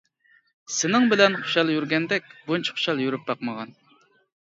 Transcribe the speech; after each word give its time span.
سېنىڭ 0.75 1.05
بىلەن 1.11 1.37
خۇشال 1.43 1.71
يۈرگەندەك، 1.75 2.35
بۇنچە 2.51 2.77
خۇشال 2.81 3.07
يۈرۈپ 3.07 3.33
باقمىغان. 3.33 3.81